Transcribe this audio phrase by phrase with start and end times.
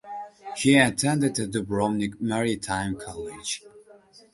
[0.57, 3.61] He attended the Dubrovnik Maritime College.